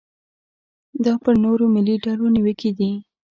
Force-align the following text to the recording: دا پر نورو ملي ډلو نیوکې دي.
دا 1.03 1.13
پر 1.23 1.33
نورو 1.43 1.65
ملي 1.75 1.95
ډلو 2.03 2.25
نیوکې 2.35 2.71
دي. 2.77 2.91